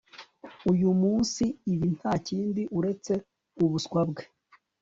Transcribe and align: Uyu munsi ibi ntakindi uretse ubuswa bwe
Uyu 0.71 0.89
munsi 1.01 1.43
ibi 1.73 1.87
ntakindi 1.97 2.61
uretse 2.77 3.13
ubuswa 3.63 4.01
bwe 4.09 4.23